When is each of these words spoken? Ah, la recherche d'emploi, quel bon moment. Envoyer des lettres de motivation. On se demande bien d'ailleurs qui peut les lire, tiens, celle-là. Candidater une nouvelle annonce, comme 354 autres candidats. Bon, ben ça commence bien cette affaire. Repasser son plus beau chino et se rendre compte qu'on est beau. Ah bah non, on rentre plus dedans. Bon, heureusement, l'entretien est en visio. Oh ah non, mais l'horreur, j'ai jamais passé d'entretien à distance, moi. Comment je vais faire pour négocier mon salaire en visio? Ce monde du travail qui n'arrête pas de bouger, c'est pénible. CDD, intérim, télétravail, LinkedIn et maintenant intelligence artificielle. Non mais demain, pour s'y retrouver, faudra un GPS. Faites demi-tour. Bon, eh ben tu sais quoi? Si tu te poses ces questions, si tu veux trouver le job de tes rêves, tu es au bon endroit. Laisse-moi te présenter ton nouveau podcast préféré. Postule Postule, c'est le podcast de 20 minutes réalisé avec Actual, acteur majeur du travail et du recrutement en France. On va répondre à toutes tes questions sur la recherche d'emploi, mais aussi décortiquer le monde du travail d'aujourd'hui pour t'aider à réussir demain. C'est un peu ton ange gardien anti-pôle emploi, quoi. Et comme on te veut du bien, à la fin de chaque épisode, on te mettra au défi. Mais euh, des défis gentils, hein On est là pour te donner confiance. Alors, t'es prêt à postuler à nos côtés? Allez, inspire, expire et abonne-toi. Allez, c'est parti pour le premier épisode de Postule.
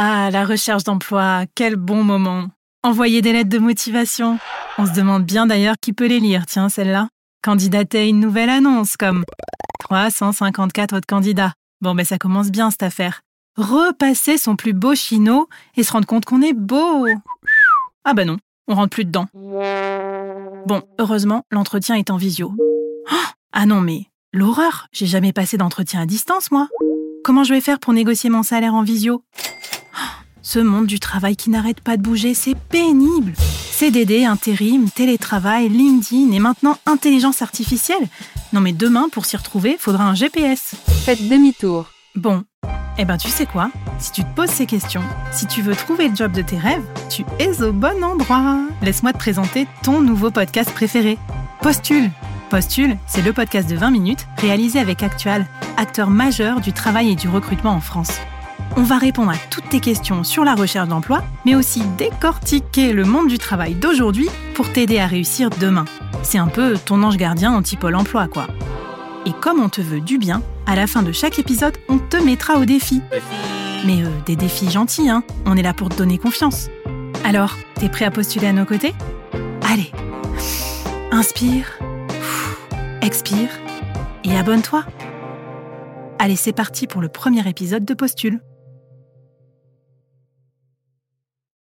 Ah, 0.00 0.30
la 0.30 0.44
recherche 0.44 0.84
d'emploi, 0.84 1.42
quel 1.56 1.74
bon 1.74 2.04
moment. 2.04 2.44
Envoyer 2.84 3.20
des 3.20 3.32
lettres 3.32 3.50
de 3.50 3.58
motivation. 3.58 4.38
On 4.78 4.86
se 4.86 4.92
demande 4.92 5.24
bien 5.24 5.44
d'ailleurs 5.44 5.74
qui 5.80 5.92
peut 5.92 6.06
les 6.06 6.20
lire, 6.20 6.46
tiens, 6.46 6.68
celle-là. 6.68 7.08
Candidater 7.42 8.08
une 8.08 8.20
nouvelle 8.20 8.48
annonce, 8.48 8.96
comme 8.96 9.24
354 9.80 10.96
autres 10.98 11.06
candidats. 11.08 11.52
Bon, 11.80 11.96
ben 11.96 12.04
ça 12.04 12.16
commence 12.16 12.52
bien 12.52 12.70
cette 12.70 12.84
affaire. 12.84 13.22
Repasser 13.56 14.38
son 14.38 14.54
plus 14.54 14.72
beau 14.72 14.94
chino 14.94 15.48
et 15.76 15.82
se 15.82 15.90
rendre 15.90 16.06
compte 16.06 16.26
qu'on 16.26 16.42
est 16.42 16.52
beau. 16.52 17.08
Ah 18.04 18.14
bah 18.14 18.24
non, 18.24 18.36
on 18.68 18.76
rentre 18.76 18.90
plus 18.90 19.04
dedans. 19.04 19.26
Bon, 19.34 20.80
heureusement, 21.00 21.42
l'entretien 21.50 21.96
est 21.96 22.10
en 22.10 22.16
visio. 22.16 22.54
Oh 23.10 23.14
ah 23.52 23.66
non, 23.66 23.80
mais 23.80 24.06
l'horreur, 24.32 24.86
j'ai 24.92 25.06
jamais 25.06 25.32
passé 25.32 25.56
d'entretien 25.56 26.00
à 26.02 26.06
distance, 26.06 26.52
moi. 26.52 26.68
Comment 27.24 27.42
je 27.42 27.52
vais 27.52 27.60
faire 27.60 27.80
pour 27.80 27.92
négocier 27.92 28.30
mon 28.30 28.44
salaire 28.44 28.74
en 28.74 28.84
visio? 28.84 29.24
Ce 30.48 30.58
monde 30.58 30.86
du 30.86 30.98
travail 30.98 31.36
qui 31.36 31.50
n'arrête 31.50 31.82
pas 31.82 31.98
de 31.98 32.02
bouger, 32.02 32.32
c'est 32.32 32.54
pénible. 32.54 33.34
CDD, 33.36 34.24
intérim, 34.24 34.88
télétravail, 34.88 35.68
LinkedIn 35.68 36.32
et 36.32 36.38
maintenant 36.38 36.78
intelligence 36.86 37.42
artificielle. 37.42 38.08
Non 38.54 38.62
mais 38.62 38.72
demain, 38.72 39.10
pour 39.12 39.26
s'y 39.26 39.36
retrouver, 39.36 39.76
faudra 39.78 40.04
un 40.04 40.14
GPS. 40.14 40.74
Faites 41.04 41.28
demi-tour. 41.28 41.90
Bon, 42.14 42.44
eh 42.96 43.04
ben 43.04 43.18
tu 43.18 43.28
sais 43.28 43.44
quoi? 43.44 43.70
Si 43.98 44.10
tu 44.10 44.22
te 44.22 44.34
poses 44.34 44.48
ces 44.48 44.64
questions, 44.64 45.02
si 45.32 45.46
tu 45.46 45.60
veux 45.60 45.76
trouver 45.76 46.08
le 46.08 46.16
job 46.16 46.32
de 46.32 46.40
tes 46.40 46.56
rêves, 46.56 46.86
tu 47.10 47.26
es 47.38 47.60
au 47.60 47.74
bon 47.74 48.02
endroit. 48.02 48.56
Laisse-moi 48.80 49.12
te 49.12 49.18
présenter 49.18 49.66
ton 49.82 50.00
nouveau 50.00 50.30
podcast 50.30 50.72
préféré. 50.72 51.18
Postule 51.60 52.10
Postule, 52.48 52.96
c'est 53.06 53.20
le 53.20 53.34
podcast 53.34 53.68
de 53.68 53.76
20 53.76 53.90
minutes 53.90 54.26
réalisé 54.38 54.78
avec 54.78 55.02
Actual, 55.02 55.44
acteur 55.76 56.08
majeur 56.08 56.62
du 56.62 56.72
travail 56.72 57.10
et 57.10 57.16
du 57.16 57.28
recrutement 57.28 57.72
en 57.72 57.80
France. 57.82 58.18
On 58.76 58.82
va 58.82 58.98
répondre 58.98 59.30
à 59.30 59.36
toutes 59.50 59.68
tes 59.68 59.80
questions 59.80 60.24
sur 60.24 60.44
la 60.44 60.54
recherche 60.54 60.88
d'emploi, 60.88 61.22
mais 61.44 61.54
aussi 61.54 61.82
décortiquer 61.96 62.92
le 62.92 63.04
monde 63.04 63.28
du 63.28 63.38
travail 63.38 63.74
d'aujourd'hui 63.74 64.28
pour 64.54 64.72
t'aider 64.72 64.98
à 64.98 65.06
réussir 65.06 65.50
demain. 65.50 65.84
C'est 66.22 66.38
un 66.38 66.46
peu 66.46 66.76
ton 66.78 67.02
ange 67.02 67.16
gardien 67.16 67.52
anti-pôle 67.52 67.96
emploi, 67.96 68.28
quoi. 68.28 68.46
Et 69.26 69.32
comme 69.32 69.60
on 69.60 69.68
te 69.68 69.80
veut 69.80 70.00
du 70.00 70.18
bien, 70.18 70.42
à 70.66 70.76
la 70.76 70.86
fin 70.86 71.02
de 71.02 71.12
chaque 71.12 71.38
épisode, 71.38 71.76
on 71.88 71.98
te 71.98 72.16
mettra 72.16 72.58
au 72.58 72.64
défi. 72.64 73.02
Mais 73.84 74.02
euh, 74.02 74.08
des 74.26 74.36
défis 74.36 74.70
gentils, 74.70 75.08
hein 75.08 75.22
On 75.46 75.56
est 75.56 75.62
là 75.62 75.74
pour 75.74 75.88
te 75.88 75.96
donner 75.96 76.18
confiance. 76.18 76.68
Alors, 77.24 77.56
t'es 77.74 77.88
prêt 77.88 78.04
à 78.04 78.10
postuler 78.10 78.46
à 78.46 78.52
nos 78.52 78.64
côtés? 78.64 78.94
Allez, 79.70 79.90
inspire, 81.10 81.78
expire 83.02 83.50
et 84.24 84.36
abonne-toi. 84.36 84.84
Allez, 86.18 86.36
c'est 86.36 86.52
parti 86.52 86.86
pour 86.86 87.00
le 87.00 87.08
premier 87.08 87.46
épisode 87.48 87.84
de 87.84 87.94
Postule. 87.94 88.40